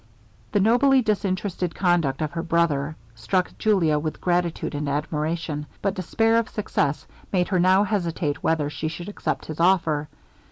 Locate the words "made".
7.31-7.49